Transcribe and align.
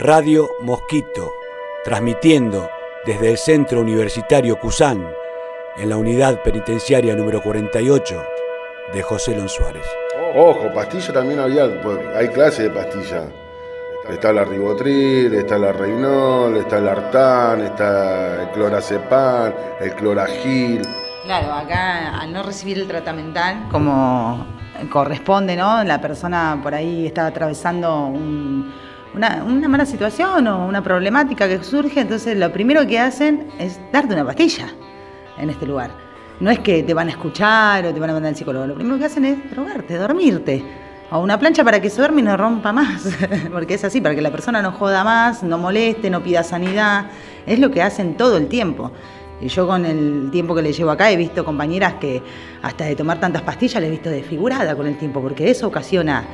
Radio 0.00 0.50
Mosquito, 0.60 1.32
transmitiendo 1.84 2.68
desde 3.06 3.30
el 3.30 3.38
Centro 3.38 3.80
Universitario 3.80 4.58
Cusán, 4.58 5.08
en 5.76 5.88
la 5.88 5.96
unidad 5.96 6.42
penitenciaria 6.42 7.14
número 7.14 7.40
48 7.40 8.20
de 8.92 9.02
José 9.02 9.36
Lon 9.36 9.48
Suárez. 9.48 9.86
Ojo, 10.34 10.72
pastilla 10.74 11.12
también 11.12 11.38
había, 11.38 11.68
hay 12.16 12.26
clases 12.28 12.64
de 12.64 12.70
pastilla. 12.70 13.28
Está 14.10 14.32
la 14.32 14.44
ribotril, 14.44 15.32
está 15.32 15.58
la 15.58 15.72
reinol, 15.72 16.56
está 16.56 16.78
el 16.78 16.88
artán, 16.88 17.60
está 17.60 18.42
el 18.42 18.50
clorazepam, 18.50 19.52
el 19.80 19.94
cloragil. 19.94 20.82
Claro, 21.22 21.52
acá 21.52 22.18
al 22.18 22.32
no 22.32 22.42
recibir 22.42 22.80
el 22.80 22.88
tratamental 22.88 23.68
como 23.70 24.44
corresponde, 24.90 25.54
¿no? 25.54 25.84
La 25.84 26.00
persona 26.00 26.58
por 26.60 26.74
ahí 26.74 27.06
está 27.06 27.26
atravesando 27.26 28.12
una, 29.14 29.68
mala 29.68 29.86
situación 29.86 30.46
o 30.46 30.66
una 30.66 30.82
problemática 30.82 31.48
que 31.48 31.62
surge, 31.62 32.00
entonces 32.00 32.36
lo 32.36 32.52
primero 32.52 32.86
que 32.86 32.98
hacen 32.98 33.48
es 33.58 33.80
darte 33.92 34.14
una 34.14 34.24
pastilla 34.24 34.68
en 35.38 35.50
este 35.50 35.66
lugar. 35.66 35.90
No 36.40 36.50
es 36.50 36.58
que 36.58 36.82
te 36.82 36.94
van 36.94 37.08
a 37.08 37.12
escuchar 37.12 37.86
o 37.86 37.94
te 37.94 38.00
van 38.00 38.10
a 38.10 38.12
mandar 38.14 38.30
al 38.30 38.36
psicólogo, 38.36 38.66
lo 38.66 38.74
primero 38.74 38.98
que 38.98 39.04
hacen 39.04 39.24
es 39.24 39.50
drogarte, 39.50 39.96
dormirte. 39.96 40.64
O 41.10 41.20
una 41.20 41.38
plancha 41.38 41.62
para 41.62 41.80
que 41.80 41.90
se 41.90 41.98
duerme 41.98 42.22
y 42.22 42.24
no 42.24 42.36
rompa 42.36 42.72
más, 42.72 43.08
porque 43.52 43.74
es 43.74 43.84
así, 43.84 44.00
para 44.00 44.14
que 44.14 44.22
la 44.22 44.30
persona 44.30 44.60
no 44.62 44.72
joda 44.72 45.04
más, 45.04 45.42
no 45.42 45.58
moleste, 45.58 46.10
no 46.10 46.22
pida 46.22 46.42
sanidad. 46.42 47.06
Es 47.46 47.58
lo 47.60 47.70
que 47.70 47.82
hacen 47.82 48.16
todo 48.16 48.36
el 48.36 48.48
tiempo. 48.48 48.90
Y 49.40 49.48
yo 49.48 49.66
con 49.66 49.84
el 49.84 50.30
tiempo 50.32 50.54
que 50.54 50.62
le 50.62 50.72
llevo 50.72 50.90
acá 50.90 51.10
he 51.10 51.16
visto 51.16 51.44
compañeras 51.44 51.94
que 51.94 52.22
hasta 52.62 52.84
de 52.84 52.96
tomar 52.96 53.20
tantas 53.20 53.42
pastillas 53.42 53.80
le 53.80 53.88
he 53.88 53.90
visto 53.90 54.08
desfigurada 54.08 54.74
con 54.74 54.86
el 54.86 54.96
tiempo, 54.96 55.20
porque 55.20 55.50
eso 55.50 55.68
ocasiona 55.68 56.24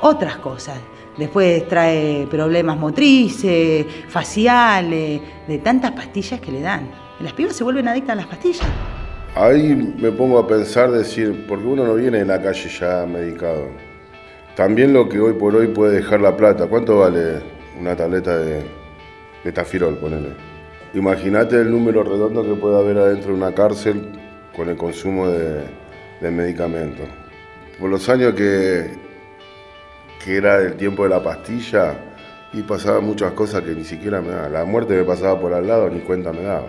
otras 0.00 0.36
cosas. 0.36 0.78
Después 1.16 1.66
trae 1.68 2.26
problemas 2.30 2.78
motrices, 2.78 3.86
faciales, 4.08 5.20
de 5.46 5.58
tantas 5.58 5.92
pastillas 5.92 6.40
que 6.40 6.52
le 6.52 6.60
dan. 6.60 6.90
Las 7.20 7.32
pibas 7.32 7.56
se 7.56 7.64
vuelven 7.64 7.88
adictas 7.88 8.12
a 8.12 8.16
las 8.16 8.26
pastillas. 8.26 8.66
Ahí 9.34 9.94
me 9.98 10.12
pongo 10.12 10.38
a 10.38 10.46
pensar, 10.46 10.90
decir, 10.90 11.46
porque 11.48 11.66
uno 11.66 11.84
no 11.84 11.94
viene 11.94 12.20
en 12.20 12.28
la 12.28 12.40
calle 12.40 12.68
ya 12.68 13.06
medicado. 13.06 13.68
También 14.54 14.92
lo 14.92 15.08
que 15.08 15.20
hoy 15.20 15.34
por 15.34 15.54
hoy 15.54 15.68
puede 15.68 15.96
dejar 15.96 16.20
la 16.20 16.36
plata. 16.36 16.66
¿Cuánto 16.66 16.98
vale 16.98 17.42
una 17.78 17.94
tableta 17.94 18.38
de, 18.38 18.62
de 19.44 19.52
tafirol, 19.52 19.96
ponele? 19.98 20.30
Imagínate 20.94 21.56
el 21.56 21.70
número 21.70 22.02
redondo 22.02 22.42
que 22.42 22.54
puede 22.54 22.78
haber 22.78 22.96
adentro 22.96 23.32
de 23.32 23.36
una 23.36 23.52
cárcel 23.52 24.12
con 24.56 24.70
el 24.70 24.76
consumo 24.76 25.28
de, 25.28 25.64
medicamentos. 26.30 27.06
Por 27.78 27.90
los 27.90 28.08
años 28.08 28.34
que, 28.34 28.90
que 30.26 30.36
era 30.36 30.58
el 30.60 30.76
tiempo 30.76 31.04
de 31.04 31.10
la 31.10 31.22
pastilla, 31.22 31.94
y 32.52 32.62
pasaban 32.62 33.04
muchas 33.04 33.32
cosas 33.32 33.62
que 33.62 33.76
ni 33.76 33.84
siquiera 33.84 34.20
me 34.20 34.32
daban. 34.32 34.52
La 34.52 34.64
muerte 34.64 34.94
me 34.94 35.04
pasaba 35.04 35.40
por 35.40 35.54
al 35.54 35.68
lado, 35.68 35.88
ni 35.88 36.00
cuenta 36.00 36.32
me 36.32 36.42
daba. 36.42 36.66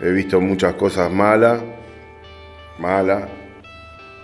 He 0.00 0.10
visto 0.10 0.40
muchas 0.40 0.74
cosas 0.74 1.12
malas, 1.12 1.60
malas, 2.78 3.24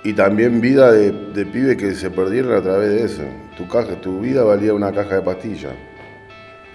y 0.04 0.14
también 0.14 0.62
vida 0.62 0.90
de, 0.90 1.12
de 1.12 1.44
pibes 1.44 1.76
que 1.76 1.94
se 1.94 2.10
perdieron 2.10 2.54
a 2.54 2.62
través 2.62 2.88
de 2.88 3.04
eso. 3.04 3.22
Tu, 3.58 3.68
caja, 3.68 4.00
tu 4.00 4.20
vida 4.20 4.42
valía 4.42 4.72
una 4.72 4.90
caja 4.90 5.16
de 5.16 5.22
pastillas 5.22 5.74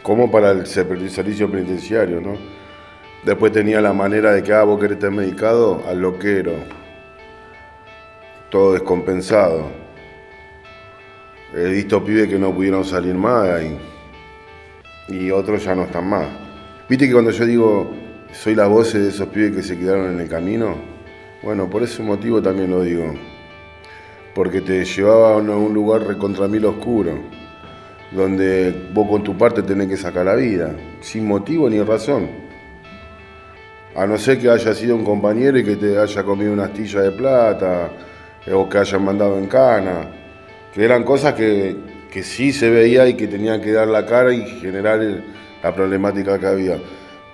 como 0.04 0.30
para 0.30 0.52
el 0.52 0.68
servicio 0.68 1.50
penitenciario, 1.50 2.22
¿no? 2.22 2.38
Después 3.24 3.52
tenía 3.52 3.82
la 3.82 3.94
manera 3.94 4.34
de 4.34 4.44
que, 4.44 4.54
ah, 4.54 4.64
vos 4.64 4.80
querés 4.80 4.98
estar 4.98 5.12
medicado 5.12 5.84
al 5.88 6.00
loquero, 6.00 6.54
todo 8.50 8.74
descompensado. 8.74 9.91
He 11.54 11.70
visto 11.70 12.04
pibes 12.04 12.30
que 12.30 12.40
no 12.40 12.54
pudieron 12.54 12.86
salir 12.86 13.16
más 13.16 13.62
y, 15.10 15.16
y 15.16 15.32
otros 15.32 15.64
ya 15.64 15.76
no 15.76 15.84
están 15.84 16.08
más. 16.08 16.28
Viste 16.88 17.08
que 17.08 17.14
cuando 17.14 17.32
yo 17.32 17.46
digo, 17.46 17.92
soy 18.32 18.56
la 18.56 18.68
voz 18.68 18.94
de 18.94 19.10
esos 19.10 19.28
pibes 19.28 19.56
que 19.56 19.64
se 19.64 19.78
quedaron 19.78 20.14
en 20.14 20.20
el 20.20 20.30
camino, 20.30 20.76
bueno, 21.44 21.70
por 21.70 21.84
ese 21.84 22.03
motivo 22.03 22.42
también 22.42 22.72
lo 22.72 22.81
digo. 22.81 23.14
Porque 24.34 24.62
te 24.62 24.86
llevaba 24.86 25.34
a 25.34 25.38
un 25.38 25.74
lugar 25.74 26.03
recontra 26.03 26.48
mil 26.48 26.66
oscuro 26.66 27.42
donde 28.12 28.90
vos 28.94 29.08
con 29.09 29.24
tu 29.24 29.38
parte 29.38 29.64
tenés 29.64 29.88
que 29.88 29.98
sacar 29.98 30.25
la 30.25 30.36
vida, 30.36 30.75
sin 31.00 31.25
motivo 31.25 31.70
ni 31.70 31.81
razón. 31.81 32.30
A 33.96 34.06
no 34.06 34.18
ser 34.18 34.40
que 34.40 34.50
haya 34.50 34.74
sido 34.74 34.96
un 34.96 35.04
compañero 35.04 35.58
y 35.58 35.64
que 35.64 35.75
te 35.75 35.98
haya 35.98 36.24
comido 36.24 36.54
una 36.54 36.66
astilla 36.66 37.02
de 37.02 37.12
plata, 37.12 37.90
eh, 38.46 38.54
o 38.54 38.68
que 38.68 38.78
hayan 38.78 39.04
mandado 39.04 39.38
en 39.38 39.48
cana, 39.48 40.09
que 40.74 40.84
eran 40.84 41.04
cosas 41.04 41.34
que, 41.34 41.76
que 42.12 42.24
sí 42.24 42.52
se 42.52 42.70
veía 42.70 43.08
y 43.08 43.16
que 43.16 43.28
tenían 43.28 43.62
que 43.62 43.72
dar 43.72 43.88
la 43.88 44.06
cara 44.06 44.34
y 44.34 44.46
generar 44.59 45.00
la 45.64 45.76
problemática 45.76 46.40
que 46.40 46.48
había. 46.48 46.78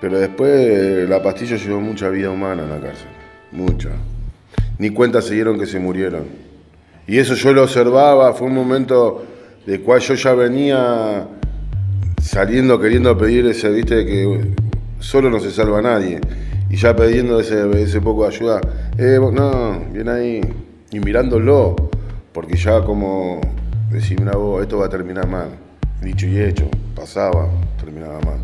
Pero 0.00 0.18
después 0.18 0.50
eh, 0.52 1.06
la 1.08 1.22
pastilla 1.22 1.56
llevó 1.56 1.80
mucha 1.80 2.08
vida 2.08 2.30
humana 2.30 2.62
en 2.62 2.70
la 2.70 2.80
cárcel, 2.80 3.08
mucha. 3.50 3.90
Ni 4.78 4.90
cuenta 4.90 5.20
se 5.20 5.34
dieron 5.34 5.58
que 5.58 5.66
se 5.66 5.80
murieron. 5.80 6.24
Y 7.06 7.18
eso 7.18 7.34
yo 7.34 7.52
lo 7.52 7.64
observaba, 7.64 8.32
fue 8.34 8.46
un 8.46 8.54
momento 8.54 9.24
de 9.66 9.80
cual 9.80 10.00
yo 10.00 10.14
ya 10.14 10.34
venía 10.34 11.26
saliendo 12.22 12.78
queriendo 12.78 13.16
pedir 13.18 13.46
ese, 13.46 13.70
viste, 13.70 14.04
que 14.06 14.52
solo 15.00 15.30
no 15.30 15.40
se 15.40 15.50
salva 15.50 15.82
nadie. 15.82 16.20
Y 16.70 16.76
ya 16.76 16.94
pidiendo 16.94 17.40
ese, 17.40 18.00
poco 18.00 18.28
de 18.28 18.36
ayuda. 18.36 18.60
Eh, 18.98 19.18
no, 19.18 19.84
viene 19.92 20.10
ahí. 20.10 20.40
Y 20.92 21.00
mirándolo, 21.00 21.74
porque 22.38 22.56
ya 22.56 22.84
como 22.84 23.40
decir, 23.90 24.20
mira 24.20 24.36
vos, 24.36 24.62
esto 24.62 24.78
va 24.78 24.86
a 24.86 24.88
terminar 24.88 25.26
mal. 25.26 25.48
Dicho 26.00 26.24
y 26.24 26.38
hecho, 26.38 26.70
pasaba, 26.94 27.48
terminaba 27.80 28.20
mal. 28.20 28.38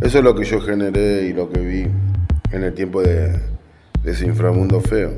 Eso 0.00 0.18
es 0.18 0.24
lo 0.24 0.34
que 0.34 0.42
yo 0.42 0.60
generé 0.60 1.26
y 1.26 1.32
lo 1.32 1.48
que 1.48 1.60
vi 1.60 1.86
en 2.50 2.64
el 2.64 2.74
tiempo 2.74 3.02
de, 3.02 3.40
ese 4.02 4.26
inframundo 4.26 4.80
feo. 4.80 5.12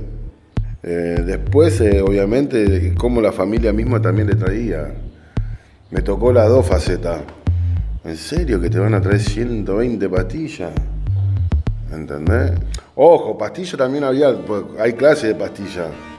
Eh, 0.83 1.23
después, 1.25 1.81
eh, 1.81 2.03
obviamente, 2.03 2.93
como 2.99 3.23
la 3.23 3.33
familia 3.33 3.73
misma 3.73 4.03
también 4.03 4.29
le 4.29 4.35
traía 4.35 4.93
me 5.91 6.03
tocó 6.03 6.35
las 6.35 6.51
dos 6.51 6.67
facetas. 6.67 7.23
¿En 8.05 8.19
serio 8.19 8.61
que 8.61 8.69
te 8.69 8.79
van 8.79 8.93
a 8.93 9.01
traer 9.01 9.21
120 9.21 10.07
pastillas? 10.11 10.73
¿Entendés? 11.91 12.61
Ojo, 12.95 13.39
pastillas 13.39 13.79
también 13.79 14.05
había, 14.05 14.37
pues, 14.37 14.65
hay 14.79 14.93
clases 14.93 15.29
de 15.29 15.35
pastillas. 15.35 16.12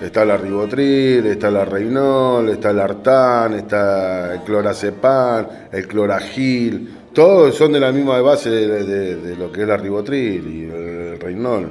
Está 0.00 0.24
la 0.24 0.36
ribotril, 0.36 1.26
está 1.26 1.50
la 1.50 1.64
reinol, 1.64 2.48
está 2.48 2.70
el 2.70 2.80
artán, 2.80 3.54
está 3.54 4.34
el 4.34 4.40
clorazepam, 4.40 5.46
el 5.72 5.86
cloragil. 5.86 6.98
Todos 7.12 7.54
son 7.54 7.72
de 7.72 7.80
la 7.80 7.92
misma 7.92 8.20
base 8.20 8.50
de, 8.50 9.36
lo 9.36 9.52
que 9.52 9.62
es 9.62 9.68
la 9.68 9.76
ribotril 9.76 10.46
y 10.46 10.64
el 10.64 11.20
reinol. 11.20 11.70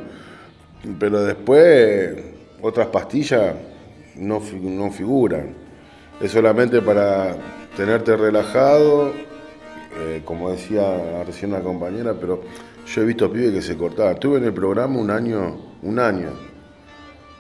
Pero 1.00 1.24
después 1.24 2.16
otras 2.62 2.88
pastillas 2.88 3.56
no, 4.16 4.42
no 4.62 4.92
figuran 4.92 5.70
es 6.22 6.32
solamente 6.32 6.82
para 6.82 7.36
tenerte 7.78 8.16
relajado, 8.18 9.14
eh, 10.00 10.22
como 10.26 10.52
decía 10.52 11.24
recién 11.26 11.54
una 11.54 11.62
compañera, 11.62 12.14
pero 12.20 12.42
yo 12.86 13.02
he 13.02 13.06
visto 13.06 13.32
pibes 13.32 13.54
que 13.54 13.62
se 13.62 13.78
cortaban. 13.78 14.16
Estuve 14.16 14.38
en 14.40 14.46
el 14.46 14.54
programa 14.54 15.00
un 15.00 15.10
año, 15.12 15.58
un 15.82 16.00
año, 16.00 16.32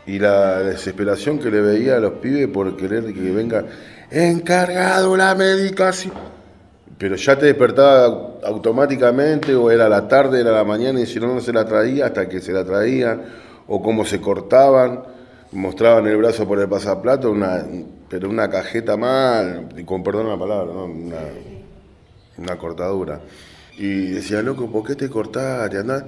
y 0.09 0.17
la 0.17 0.63
desesperación 0.63 1.37
que 1.37 1.51
le 1.51 1.61
veía 1.61 1.97
a 1.97 1.99
los 1.99 2.13
pibes 2.13 2.47
por 2.47 2.75
querer 2.75 3.13
que 3.13 3.31
venga 3.31 3.63
encargado 4.09 5.15
la 5.15 5.35
medicación. 5.35 6.13
Pero 6.97 7.15
ya 7.15 7.37
te 7.37 7.45
despertaba 7.45 8.39
automáticamente, 8.43 9.53
o 9.53 9.69
era 9.69 9.87
la 9.87 10.07
tarde, 10.07 10.41
era 10.41 10.51
la 10.51 10.63
mañana, 10.63 10.99
y 10.99 11.05
si 11.05 11.19
no, 11.19 11.27
no 11.27 11.39
se 11.41 11.53
la 11.53 11.63
traía 11.63 12.07
hasta 12.07 12.27
que 12.27 12.41
se 12.41 12.51
la 12.51 12.65
traían, 12.65 13.21
o 13.67 13.83
cómo 13.83 14.03
se 14.03 14.19
cortaban, 14.19 15.03
mostraban 15.51 16.07
el 16.07 16.17
brazo 16.17 16.47
por 16.47 16.59
el 16.59 16.67
pasaplato, 16.67 17.29
una, 17.29 17.63
pero 18.09 18.31
una 18.31 18.49
cajeta 18.49 18.97
mal, 18.97 19.69
con 19.85 20.01
perdón 20.01 20.27
la 20.27 20.39
palabra, 20.39 20.73
una, 22.35 22.55
cortadura. 22.57 23.21
Y 23.77 24.07
decía, 24.07 24.41
loco, 24.41 24.71
¿por 24.71 24.87
qué 24.87 24.95
te 24.95 25.07
cortás? 25.07 25.71
andás? 25.71 26.03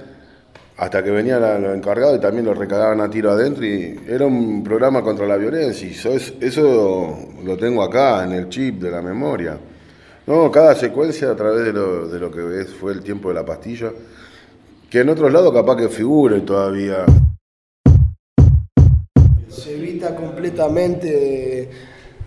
Hasta 0.76 1.04
que 1.04 1.10
venía 1.10 1.38
los 1.38 1.76
encargados 1.76 2.16
y 2.16 2.20
también 2.20 2.46
lo 2.46 2.54
recagaban 2.54 3.00
a 3.00 3.10
tiro 3.10 3.30
adentro 3.30 3.64
y 3.64 4.00
era 4.08 4.26
un 4.26 4.64
programa 4.64 5.02
contra 5.02 5.26
la 5.26 5.36
violencia 5.36 5.86
y 5.86 6.44
eso, 6.44 7.18
lo 7.44 7.56
tengo 7.56 7.82
acá 7.82 8.24
en 8.24 8.32
el 8.32 8.48
chip 8.48 8.80
de 8.80 8.90
la 8.90 9.02
memoria. 9.02 9.58
No, 10.26 10.50
cada 10.50 10.74
secuencia 10.74 11.30
a 11.30 11.36
través 11.36 11.66
de 11.66 11.72
lo, 11.72 12.08
de 12.08 12.18
lo 12.18 12.30
que 12.30 12.64
fue 12.64 12.92
el 12.92 13.02
tiempo 13.02 13.28
de 13.28 13.34
la 13.34 13.44
pastilla, 13.44 13.92
que 14.88 15.00
en 15.00 15.08
otros 15.08 15.32
lados 15.32 15.52
capaz 15.52 15.76
que 15.76 15.88
figure 15.88 16.40
todavía. 16.40 17.04
Se 19.48 19.74
evita 19.74 20.14
completamente 20.14 21.70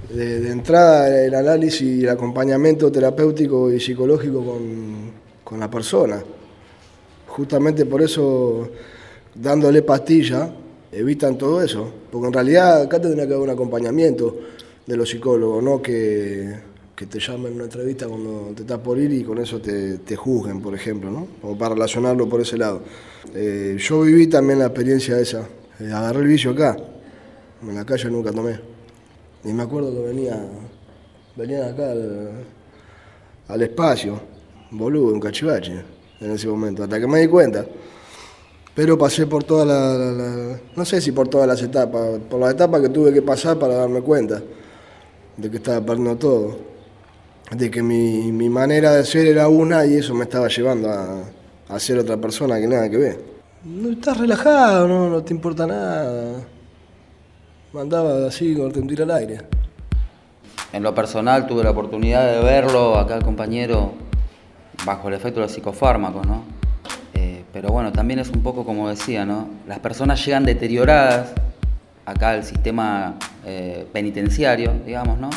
de, 0.09 0.51
entrada 0.51 1.25
el 1.25 1.33
análisis 1.33 1.81
y 1.81 2.03
el 2.03 2.09
acompañamiento 2.09 2.91
terapéutico 2.91 3.71
y 3.71 3.79
psicológico 3.79 4.43
con, 5.43 5.59
la 5.59 5.69
persona. 5.69 6.21
Justamente 7.35 7.85
por 7.85 8.01
eso, 8.01 8.69
dándole 9.33 9.81
pastilla, 9.81 10.49
evitan 10.91 11.37
todo 11.37 11.61
eso. 11.61 11.91
Porque 12.11 12.27
en 12.27 12.33
realidad 12.33 12.83
acá 12.83 13.01
tendría 13.01 13.27
que 13.27 13.33
haber 13.33 13.49
un 13.49 13.53
acompañamiento 13.53 14.37
de 14.85 14.97
los 14.97 15.09
psicólogos, 15.09 15.63
no 15.63 15.81
que 15.81 16.75
que 16.95 17.07
te 17.07 17.19
llamen 17.19 17.47
en 17.47 17.55
una 17.55 17.63
entrevista 17.65 18.07
cuando 18.07 18.53
te 18.55 18.61
estás 18.61 18.79
por 18.79 18.97
ir 18.97 19.11
y 19.11 19.23
con 19.23 19.37
eso 19.37 19.59
te, 19.59 19.97
te 19.97 20.15
juzguen, 20.15 20.61
por 20.61 20.73
ejemplo, 20.73 21.11
¿no? 21.11 21.27
Como 21.41 21.57
para 21.57 21.75
relacionarlo 21.75 22.29
por 22.29 22.39
ese 22.39 22.57
lado. 22.57 22.81
Eh, 23.33 23.75
yo 23.77 24.01
viví 24.01 24.27
también 24.27 24.59
la 24.59 24.67
experiencia 24.67 25.19
esa. 25.19 25.41
Eh, 25.79 25.91
agarré 25.91 26.21
el 26.21 26.27
vicio 26.27 26.51
acá. 26.51 26.77
En 27.61 27.75
la 27.75 27.85
calle 27.85 28.09
nunca 28.09 28.31
tomé. 28.31 28.57
Y 29.43 29.51
me 29.51 29.63
acuerdo 29.63 29.91
que 29.91 30.07
venía, 30.07 30.41
venían 31.35 31.73
acá 31.73 31.91
al, 31.91 32.45
al 33.49 33.61
espacio, 33.61 34.21
boludo, 34.71 35.13
un 35.13 35.19
cachivache, 35.19 35.81
en 36.19 36.31
ese 36.31 36.47
momento, 36.47 36.83
hasta 36.83 36.99
que 36.99 37.07
me 37.07 37.19
di 37.19 37.27
cuenta. 37.27 37.65
Pero 38.73 38.97
pasé 38.97 39.25
por 39.25 39.43
todas 39.43 39.67
las, 39.67 40.59
no 40.75 40.85
sé 40.85 40.99
si 40.99 41.11
por 41.11 41.27
todas 41.29 41.47
las 41.47 41.61
etapas, 41.61 42.19
por 42.29 42.39
las 42.41 42.51
etapas 42.51 42.81
que 42.81 42.89
tuve 42.89 43.13
que 43.13 43.21
pasar 43.21 43.57
para 43.57 43.75
darme 43.75 44.01
cuenta 44.01 44.41
de 45.37 45.49
que 45.49 45.57
estaba 45.57 45.85
perdiendo 45.85 46.17
todo, 46.17 46.57
de 47.51 47.71
que 47.71 47.81
mi, 47.81 48.31
mi 48.31 48.49
manera 48.49 48.91
de 48.91 49.05
ser 49.05 49.27
era 49.27 49.47
una 49.47 49.85
y 49.85 49.95
eso 49.95 50.13
me 50.13 50.23
estaba 50.23 50.49
llevando 50.49 50.89
a, 50.89 51.23
a 51.69 51.79
ser 51.79 51.99
otra 51.99 52.17
persona 52.17 52.59
que 52.59 52.67
nada 52.67 52.89
que 52.89 52.97
ver. 52.97 53.19
No 53.63 53.91
estás 53.91 54.17
relajado, 54.17 54.87
no, 54.87 55.09
no 55.09 55.23
te 55.23 55.33
importa 55.33 55.65
nada. 55.65 56.43
Mandaba 57.71 58.27
así, 58.27 58.55
con 58.55 58.65
un 58.65 58.87
tiro 58.87 59.05
al 59.05 59.11
aire. 59.11 59.39
En 60.71 60.83
lo 60.83 60.93
personal 60.93 61.47
tuve 61.47 61.63
la 61.63 61.71
oportunidad 61.71 62.35
de 62.35 62.43
verlo 62.43 62.97
acá 62.97 63.15
el 63.15 63.23
compañero 63.23 63.93
bajo 64.85 65.07
el 65.07 65.15
efecto 65.15 65.39
de 65.39 65.47
los 65.47 65.51
psicofármacos, 65.51 66.25
¿no? 66.25 66.43
Eh, 67.13 67.43
pero 67.51 67.69
bueno, 67.69 67.91
también 67.91 68.19
es 68.19 68.29
un 68.29 68.43
poco 68.43 68.63
como 68.63 68.87
decía, 68.87 69.25
¿no? 69.25 69.49
Las 69.67 69.79
personas 69.79 70.23
llegan 70.23 70.45
deterioradas 70.45 71.33
acá 72.05 72.31
al 72.31 72.43
sistema 72.43 73.15
eh, 73.45 73.87
penitenciario, 73.91 74.73
digamos, 74.85 75.17
¿no? 75.17 75.29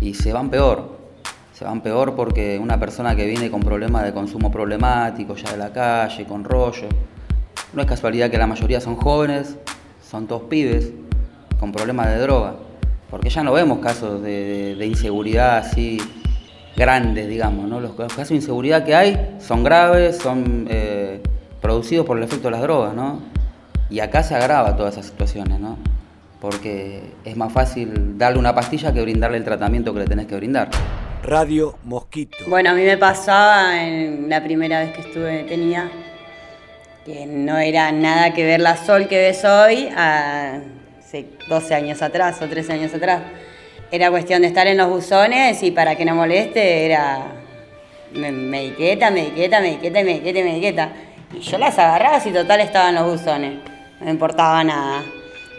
Y 0.00 0.14
se 0.14 0.32
van 0.32 0.50
peor. 0.50 0.98
Se 1.54 1.64
van 1.64 1.80
peor 1.80 2.14
porque 2.14 2.58
una 2.58 2.78
persona 2.78 3.16
que 3.16 3.26
viene 3.26 3.50
con 3.50 3.60
problemas 3.60 4.04
de 4.04 4.12
consumo 4.12 4.50
problemático, 4.50 5.34
ya 5.34 5.50
de 5.50 5.56
la 5.56 5.72
calle, 5.72 6.24
con 6.24 6.44
rollo, 6.44 6.88
no 7.72 7.82
es 7.82 7.88
casualidad 7.88 8.30
que 8.30 8.38
la 8.38 8.46
mayoría 8.46 8.80
son 8.80 8.94
jóvenes, 8.96 9.56
son 10.08 10.26
todos 10.26 10.42
pibes, 10.42 10.92
con 11.58 11.72
problemas 11.72 12.08
de 12.08 12.18
droga. 12.18 12.54
Porque 13.10 13.30
ya 13.30 13.42
no 13.42 13.52
vemos 13.52 13.78
casos 13.78 14.22
de, 14.22 14.76
de 14.76 14.86
inseguridad 14.86 15.58
así 15.58 15.98
grandes, 16.78 17.28
digamos, 17.28 17.68
¿no? 17.68 17.80
Los, 17.80 17.92
casos 17.92 18.28
de 18.28 18.36
inseguridad 18.36 18.84
que 18.84 18.94
hay 18.94 19.36
son 19.40 19.64
graves, 19.64 20.18
son 20.18 20.68
eh, 20.70 21.20
producidos 21.60 22.06
por 22.06 22.16
el 22.16 22.22
efecto 22.22 22.46
de 22.46 22.52
las 22.52 22.62
drogas, 22.62 22.94
¿no? 22.94 23.20
Y 23.90 24.00
acá 24.00 24.22
se 24.22 24.36
agrava 24.36 24.76
todas 24.76 24.94
esas 24.94 25.06
situaciones, 25.06 25.58
¿no? 25.58 25.76
Porque 26.40 27.02
es 27.24 27.36
más 27.36 27.52
fácil 27.52 28.16
darle 28.16 28.38
una 28.38 28.54
pastilla 28.54 28.92
que 28.92 29.02
brindarle 29.02 29.38
el 29.38 29.44
tratamiento 29.44 29.92
que 29.92 30.00
le 30.00 30.06
tenés 30.06 30.26
que 30.26 30.36
brindar. 30.36 30.70
Radio 31.24 31.76
Mosquito. 31.82 32.36
Bueno, 32.46 32.70
a 32.70 32.74
mí 32.74 32.84
me 32.84 32.96
pasaba 32.96 33.82
en 33.82 34.28
la 34.28 34.42
primera 34.44 34.78
vez 34.78 34.92
que 34.92 35.00
estuve 35.00 35.32
detenida, 35.32 35.90
que 37.04 37.26
no 37.26 37.58
era 37.58 37.90
nada 37.90 38.32
que 38.34 38.44
ver 38.44 38.60
la 38.60 38.76
Sol 38.76 39.08
que 39.08 39.18
ves 39.18 39.44
hoy 39.44 39.88
hace 39.96 41.26
12 41.48 41.74
años 41.74 42.02
atrás 42.02 42.40
o 42.40 42.46
13 42.46 42.72
años 42.74 42.94
atrás. 42.94 43.22
Era 43.90 44.10
cuestión 44.10 44.42
de 44.42 44.48
estar 44.48 44.66
en 44.66 44.76
los 44.76 44.88
buzones 44.88 45.62
y 45.62 45.70
para 45.70 45.96
que 45.96 46.04
no 46.04 46.14
moleste 46.14 46.84
era 46.84 47.22
me- 48.12 48.32
mediqueta, 48.32 49.10
mediqueta, 49.10 49.60
mediqueta, 49.60 50.02
mediqueta, 50.02 50.40
mediqueta. 50.44 50.88
Y 51.34 51.40
yo 51.40 51.58
las 51.58 51.78
agarraba 51.78 52.20
si 52.20 52.30
total 52.30 52.60
estaba 52.60 52.90
en 52.90 52.96
los 52.96 53.04
buzones, 53.10 53.54
no 53.98 54.04
me 54.04 54.10
importaba 54.10 54.62
nada. 54.64 55.02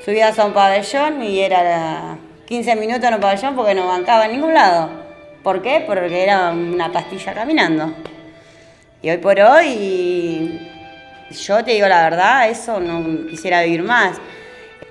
Subías 0.06 0.38
a 0.38 0.46
un 0.46 0.54
pabellón 0.54 1.24
y 1.24 1.40
era 1.40 2.18
15 2.48 2.76
minutos 2.76 3.04
en 3.06 3.16
un 3.16 3.20
pabellón 3.20 3.56
porque 3.56 3.74
no 3.74 3.88
bancaba 3.88 4.26
en 4.26 4.34
ningún 4.34 4.54
lado. 4.54 4.90
¿Por 5.44 5.62
qué? 5.62 5.84
Porque 5.86 6.24
era 6.24 6.50
una 6.52 6.92
pastilla 6.92 7.34
caminando. 7.34 7.94
Y 9.02 9.10
hoy 9.10 9.18
por 9.18 9.40
hoy, 9.40 10.70
yo 11.32 11.64
te 11.64 11.72
digo 11.72 11.88
la 11.88 12.04
verdad, 12.04 12.50
eso 12.50 12.80
no 12.80 13.28
quisiera 13.28 13.62
vivir 13.64 13.82
más. 13.84 14.18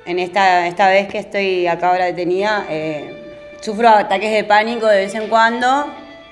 En 0.06 0.18
esta, 0.18 0.66
esta 0.66 0.88
vez 0.88 1.06
que 1.08 1.18
estoy 1.18 1.66
acá 1.66 1.90
ahora 1.90 2.06
detenida, 2.06 2.64
eh, 2.70 3.17
sufro 3.60 3.88
ataques 3.88 4.32
de 4.32 4.44
pánico 4.44 4.86
de 4.86 4.98
vez 4.98 5.14
en 5.14 5.28
cuando 5.28 5.86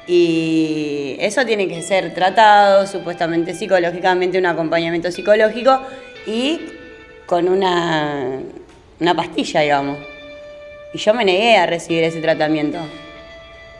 y 0.06 1.16
eso 1.18 1.44
tiene 1.44 1.66
que 1.66 1.82
ser 1.82 2.14
tratado 2.14 2.86
supuestamente 2.86 3.54
psicológicamente, 3.54 4.38
un 4.38 4.46
acompañamiento 4.46 5.10
psicológico 5.10 5.80
y 6.26 6.60
con 7.26 7.48
una, 7.48 8.40
una 9.00 9.14
pastilla, 9.14 9.60
digamos. 9.60 9.98
Y 10.94 10.98
yo 10.98 11.12
me 11.12 11.24
negué 11.24 11.56
a 11.56 11.66
recibir 11.66 12.04
ese 12.04 12.20
tratamiento. 12.20 12.78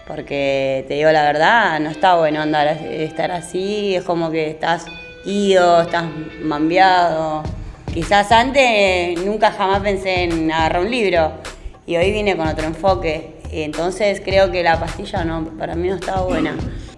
Porque 0.06 0.84
te 0.87 0.94
digo 0.94 1.10
la 1.10 1.22
verdad, 1.22 1.81
no 1.81 1.90
está 1.90 2.16
bueno 2.16 2.40
andar, 2.40 2.69
estar 2.69 3.32
así, 3.32 3.96
es 3.96 4.04
como 4.04 4.31
que 4.31 4.50
estás 4.50 4.87
ido, 5.25 5.82
estás 5.82 6.04
mambiado. 6.42 7.42
Quizás 7.92 8.31
antes 8.31 9.19
nunca 9.25 9.50
jamás 9.50 9.81
pensé 9.81 10.25
en 10.25 10.50
agarrar 10.52 10.82
un 10.82 10.90
libro 10.90 11.32
y 11.87 11.96
hoy 11.96 12.12
vine 12.12 12.37
con 12.37 12.46
otro 12.46 12.66
enfoque. 12.66 13.36
Entonces 13.50 14.20
creo 14.25 14.50
que 14.50 14.62
la 14.62 14.78
pastilla 14.78 15.25
no, 15.25 15.44
para 15.58 15.75
mí 15.75 15.88
no 15.88 15.94
estaba 15.96 16.22
buena. 16.22 16.54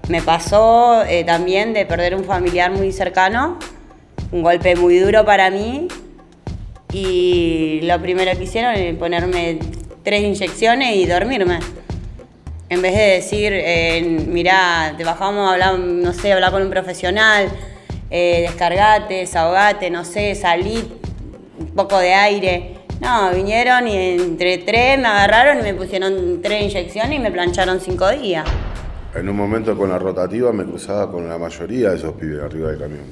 Me 0.08 0.22
pasó 0.22 1.02
eh, 1.04 1.24
también 1.24 1.74
de 1.74 1.84
perder 1.84 2.14
un 2.14 2.24
familiar 2.24 2.70
muy 2.70 2.92
cercano, 2.92 3.58
un 4.32 4.42
golpe 4.42 4.74
muy 4.74 4.98
duro 4.98 5.24
para 5.24 5.50
mí 5.50 5.88
y 6.92 7.80
lo 7.82 8.00
primero 8.00 8.36
que 8.36 8.44
hicieron 8.44 8.74
es 8.74 8.96
ponerme 8.96 9.58
tres 10.02 10.22
inyecciones 10.22 10.96
y 10.96 11.06
dormirme. 11.06 11.58
En 12.70 12.82
vez 12.82 12.94
de 12.94 13.02
decir, 13.02 13.52
eh, 13.54 14.02
mirá, 14.26 14.94
te 14.96 15.04
bajamos 15.04 15.48
a 15.48 15.52
hablar, 15.52 15.78
no 15.78 16.12
sé, 16.12 16.32
hablar 16.32 16.52
con 16.52 16.62
un 16.62 16.70
profesional, 16.70 17.50
eh, 18.10 18.46
descargate, 18.48 19.14
desahogate, 19.14 19.90
no 19.90 20.04
sé, 20.04 20.34
salí, 20.34 20.90
un 21.58 21.74
poco 21.74 21.98
de 21.98 22.14
aire. 22.14 22.77
No, 23.00 23.30
vinieron 23.32 23.86
y 23.86 23.96
entre 23.96 24.58
tres 24.58 24.98
me 24.98 25.06
agarraron 25.06 25.60
y 25.60 25.62
me 25.62 25.74
pusieron 25.74 26.40
tres 26.42 26.64
inyecciones 26.64 27.18
y 27.18 27.18
me 27.20 27.30
plancharon 27.30 27.80
cinco 27.80 28.08
días. 28.10 28.46
En 29.14 29.28
un 29.28 29.36
momento 29.36 29.76
con 29.76 29.88
la 29.88 29.98
rotativa 29.98 30.52
me 30.52 30.64
cruzaba 30.64 31.10
con 31.10 31.28
la 31.28 31.38
mayoría 31.38 31.90
de 31.90 31.96
esos 31.96 32.14
pibes 32.14 32.42
arriba 32.42 32.70
del 32.70 32.78
camión. 32.78 33.04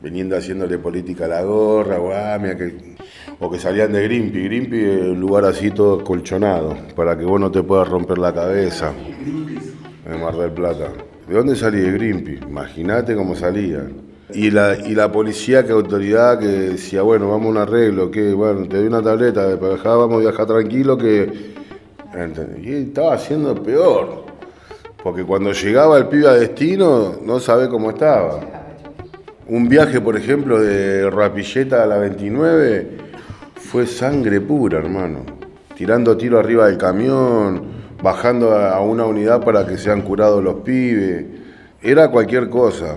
Viniendo 0.00 0.36
haciéndole 0.36 0.78
política 0.78 1.24
a 1.24 1.28
la 1.28 1.42
gorra, 1.42 1.96
guamia, 1.96 2.56
que, 2.56 2.96
o 3.40 3.50
que 3.50 3.58
salían 3.58 3.92
de 3.92 4.02
Grimpi. 4.02 4.44
Grimpi 4.44 4.84
es 4.84 5.00
un 5.00 5.20
lugar 5.20 5.46
así 5.46 5.70
todo 5.70 6.04
colchonado, 6.04 6.76
para 6.94 7.16
que 7.16 7.24
vos 7.24 7.40
no 7.40 7.50
te 7.50 7.62
puedas 7.62 7.88
romper 7.88 8.18
la 8.18 8.34
cabeza. 8.34 8.92
En 10.06 10.20
Mar 10.20 10.36
del 10.36 10.52
Plata. 10.52 10.92
¿De 11.26 11.34
dónde 11.34 11.56
salí 11.56 11.80
de 11.80 11.92
Grimpi? 11.92 12.34
Imagínate 12.46 13.16
cómo 13.16 13.34
salían. 13.34 14.13
Y 14.34 14.50
la, 14.50 14.76
y 14.76 14.96
la 14.96 15.12
policía, 15.12 15.64
que 15.64 15.70
autoridad, 15.70 16.40
que 16.40 16.46
decía, 16.46 17.02
bueno, 17.02 17.28
vamos 17.30 17.46
a 17.46 17.50
un 17.50 17.56
arreglo, 17.58 18.10
que 18.10 18.34
bueno, 18.34 18.66
te 18.66 18.78
doy 18.78 18.88
una 18.88 19.00
tableta, 19.00 19.56
para 19.60 19.96
vamos 19.96 20.16
a 20.16 20.20
viajar 20.20 20.46
tranquilo, 20.46 20.98
que... 20.98 21.54
Y 22.60 22.72
estaba 22.72 23.14
haciendo 23.14 23.54
peor. 23.62 24.24
Porque 25.02 25.24
cuando 25.24 25.52
llegaba 25.52 25.98
el 25.98 26.06
pibe 26.06 26.28
a 26.28 26.32
destino, 26.32 27.14
no 27.24 27.38
sabe 27.38 27.68
cómo 27.68 27.90
estaba. 27.90 28.40
Un 29.46 29.68
viaje, 29.68 30.00
por 30.00 30.16
ejemplo, 30.16 30.60
de 30.60 31.10
Rapilleta 31.10 31.82
a 31.82 31.86
la 31.86 31.98
29 31.98 32.98
fue 33.56 33.86
sangre 33.86 34.40
pura, 34.40 34.78
hermano. 34.78 35.20
Tirando 35.76 36.16
tiro 36.16 36.38
arriba 36.38 36.66
del 36.66 36.78
camión, 36.78 37.62
bajando 38.02 38.52
a 38.52 38.80
una 38.80 39.04
unidad 39.04 39.44
para 39.44 39.66
que 39.66 39.76
sean 39.76 40.02
curados 40.02 40.42
los 40.42 40.56
pibes. 40.56 41.26
Era 41.82 42.10
cualquier 42.10 42.48
cosa. 42.48 42.96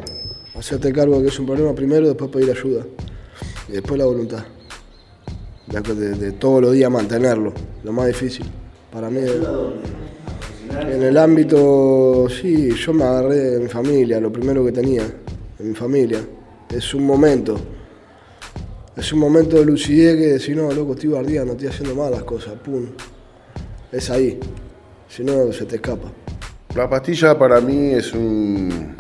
Hacerte 0.58 0.92
cargo 0.92 1.18
de 1.18 1.24
que 1.24 1.30
es 1.30 1.40
un 1.40 1.46
problema 1.46 1.74
primero, 1.76 2.08
después 2.08 2.32
pedir 2.32 2.52
ayuda. 2.52 2.86
Y 3.70 3.74
después 3.74 4.00
la 4.00 4.06
voluntad. 4.06 4.44
De, 5.68 6.32
todos 6.34 6.62
los 6.62 6.74
días 6.74 6.90
mantenerlo, 6.90 7.54
lo 7.84 7.92
más 7.92 8.08
difícil. 8.08 8.46
Para 8.92 9.10
mí, 9.10 9.20
en 10.72 11.04
el 11.04 11.18
ámbito, 11.18 12.28
sí, 12.30 12.72
yo 12.72 12.94
me 12.94 13.04
agarré 13.04 13.36
de 13.36 13.60
mi 13.60 13.68
familia, 13.68 14.20
lo 14.20 14.32
primero 14.32 14.66
que 14.66 14.72
tenía, 14.72 15.04
de 15.04 15.64
mi 15.64 15.76
familia. 15.76 16.22
Es 16.74 16.94
un 16.94 17.06
momento. 17.06 17.60
Es 18.96 19.14
un 19.14 19.20
momento 19.20 19.58
de 19.58 19.66
lucidez 19.66 20.16
que 20.16 20.28
decir, 20.28 20.58
no, 20.58 20.72
loco, 20.72 20.94
estoy 20.94 21.10
bardeando, 21.10 21.54
estoy 21.54 21.68
haciendo 21.68 21.94
mal 21.94 22.12
las 22.12 22.24
cosas, 22.24 22.54
pum. 22.56 22.86
Es 23.92 24.10
ahí. 24.10 24.40
Si 25.08 25.24
no, 25.24 25.52
se 25.52 25.66
te 25.66 25.76
escapa. 25.76 26.12
La 26.76 26.90
pastilla 26.90 27.38
para 27.38 27.62
mí 27.62 27.92
es 27.92 28.14
un... 28.14 28.96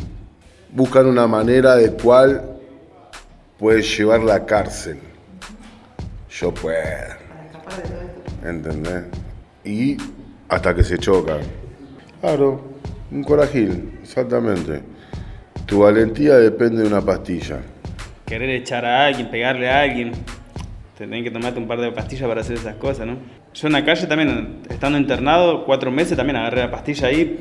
Buscan 0.77 1.07
una 1.07 1.25
manera 1.25 1.75
de 1.75 1.93
cual 1.93 2.39
puedes 3.57 3.97
llevar 3.97 4.19
la 4.19 4.45
cárcel. 4.45 4.99
Yo 6.29 6.53
puedo. 6.53 6.77
¿Entendés? 8.45 9.05
Y 9.65 9.97
hasta 10.47 10.75
que 10.75 10.83
se 10.83 10.99
chocan. 10.99 11.39
Claro, 12.21 12.61
un 13.09 13.23
corajil, 13.23 13.97
exactamente. 14.03 14.83
Tu 15.65 15.79
valentía 15.79 16.35
depende 16.35 16.83
de 16.83 16.87
una 16.87 17.01
pastilla. 17.01 17.57
querer 18.27 18.51
echar 18.51 18.85
a 18.85 19.07
alguien, 19.07 19.31
pegarle 19.31 19.71
a 19.71 19.81
alguien. 19.81 20.11
Tenés 20.95 21.23
que 21.23 21.31
tomarte 21.31 21.59
un 21.59 21.67
par 21.67 21.81
de 21.81 21.91
pastillas 21.91 22.29
para 22.29 22.41
hacer 22.41 22.55
esas 22.55 22.75
cosas, 22.75 23.07
¿no? 23.07 23.17
yo 23.51 23.65
en 23.65 23.73
la 23.73 23.83
calle 23.83 24.05
también, 24.05 24.59
estando 24.69 24.99
internado 24.99 25.65
cuatro 25.65 25.89
meses, 25.89 26.15
también 26.15 26.35
agarré 26.35 26.61
la 26.61 26.69
pastilla 26.69 27.07
ahí 27.07 27.39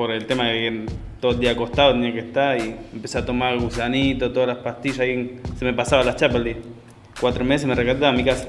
por 0.00 0.12
el 0.12 0.24
tema 0.24 0.48
de 0.48 0.54
que 0.54 0.86
todo 1.20 1.32
el 1.32 1.40
día 1.40 1.50
acostado 1.50 1.92
tenía 1.92 2.10
que 2.14 2.20
estar 2.20 2.58
y 2.58 2.74
empecé 2.94 3.18
a 3.18 3.26
tomar 3.26 3.58
gusanito, 3.58 4.32
todas 4.32 4.48
las 4.48 4.56
pastillas 4.56 5.06
y 5.06 5.38
se 5.58 5.64
me 5.66 5.74
pasaba 5.74 6.02
las 6.02 6.16
chapas. 6.16 6.40
Cuatro 7.20 7.44
meses 7.44 7.66
me 7.66 7.74
recaté 7.74 8.06
a 8.06 8.10
mi 8.10 8.24
casa. 8.24 8.48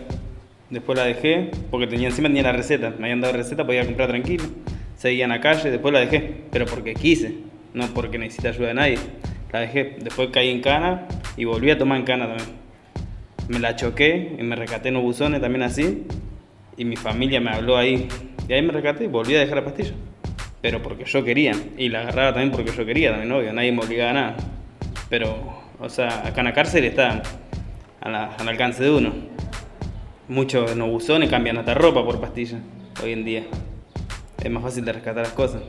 Después 0.69 0.97
la 0.97 1.03
dejé 1.03 1.51
porque 1.69 1.87
tenía 1.87 2.07
encima 2.07 2.29
tenía 2.29 2.43
la 2.43 2.53
receta, 2.53 2.91
me 2.97 3.07
habían 3.07 3.19
dado 3.19 3.33
receta, 3.33 3.65
podía 3.65 3.83
comprar 3.83 4.07
tranquilo. 4.07 4.45
Seguía 4.95 5.25
en 5.25 5.31
la 5.31 5.41
calle, 5.41 5.69
después 5.69 5.93
la 5.93 5.99
dejé, 5.99 6.35
pero 6.53 6.65
porque 6.67 6.93
quise, 6.93 7.33
no 7.73 7.85
porque 7.87 8.17
necesité 8.17 8.47
ayuda 8.47 8.69
de 8.69 8.73
nadie. 8.73 8.97
La 9.51 9.59
dejé, 9.59 9.97
después 10.01 10.29
caí 10.31 10.51
en 10.51 10.61
cana 10.61 11.05
y 11.35 11.43
volví 11.43 11.69
a 11.69 11.77
tomar 11.77 11.97
en 11.97 12.05
cana 12.05 12.27
también. 12.27 12.47
Me 13.49 13.59
la 13.59 13.75
choqué 13.75 14.37
y 14.39 14.41
me 14.41 14.55
recaté 14.55 14.87
en 14.87 14.93
los 14.93 15.03
buzones 15.03 15.41
también 15.41 15.63
así 15.63 16.03
y 16.77 16.85
mi 16.85 16.95
familia 16.95 17.41
me 17.41 17.49
habló 17.49 17.75
ahí. 17.75 18.07
Y 18.47 18.53
ahí 18.53 18.61
me 18.61 18.71
recaté 18.71 19.03
y 19.03 19.07
volví 19.07 19.35
a 19.35 19.39
dejar 19.39 19.57
la 19.57 19.65
pastilla. 19.65 19.91
Pero 20.61 20.81
porque 20.81 21.05
yo 21.05 21.23
quería. 21.23 21.53
Y 21.77 21.89
la 21.89 22.01
agarraba 22.01 22.33
también 22.33 22.51
porque 22.51 22.71
yo 22.71 22.85
quería, 22.85 23.11
también, 23.11 23.31
obvio. 23.31 23.53
Nadie 23.53 23.71
me 23.71 23.83
obligaba 23.83 24.11
a 24.11 24.13
nada. 24.13 24.35
Pero, 25.09 25.35
o 25.79 25.89
sea, 25.89 26.27
acá 26.27 26.41
en 26.41 26.45
la 26.45 26.53
cárcel 26.53 26.85
está 26.85 27.21
al 28.01 28.47
alcance 28.47 28.83
de 28.83 28.91
uno. 28.91 29.13
Muchos 30.27 30.75
no 30.75 30.87
buzones 30.87 31.29
cambian 31.29 31.57
hasta 31.57 31.73
ropa 31.73 32.05
por 32.05 32.21
pastilla 32.21 32.59
hoy 33.03 33.11
en 33.11 33.25
día. 33.25 33.43
Es 34.41 34.49
más 34.49 34.63
fácil 34.63 34.85
de 34.85 34.93
rescatar 34.93 35.23
las 35.23 35.33
cosas. 35.33 35.61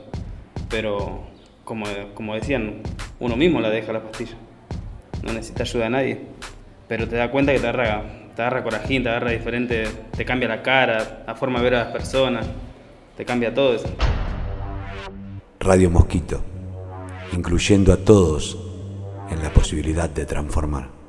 Pero, 0.69 1.23
como, 1.63 1.85
como 2.13 2.35
decían, 2.35 2.81
uno 3.19 3.35
mismo 3.35 3.59
la 3.59 3.69
deja 3.69 3.91
la 3.91 4.01
pastilla. 4.01 4.35
No 5.23 5.33
necesita 5.33 5.63
ayuda 5.63 5.83
de 5.85 5.89
nadie. 5.89 6.19
Pero 6.87 7.07
te 7.07 7.15
das 7.15 7.29
cuenta 7.29 7.53
que 7.53 7.59
te 7.59 7.67
agarra, 7.67 8.03
te 8.35 8.41
agarra 8.41 8.63
corajín, 8.63 9.03
te 9.03 9.09
agarra 9.09 9.31
diferente, 9.31 9.85
te 10.15 10.25
cambia 10.25 10.47
la 10.47 10.61
cara, 10.61 11.23
la 11.25 11.35
forma 11.35 11.59
de 11.59 11.63
ver 11.63 11.75
a 11.75 11.83
las 11.85 11.93
personas, 11.93 12.45
te 13.15 13.25
cambia 13.25 13.53
todo 13.53 13.75
eso. 13.75 13.87
Radio 15.63 15.89
Mosquito, 15.89 16.41
incluyendo 17.31 17.93
a 17.93 17.97
todos 17.97 18.57
en 19.29 19.41
la 19.41 19.53
posibilidad 19.53 20.09
de 20.09 20.25
transformar. 20.25 21.02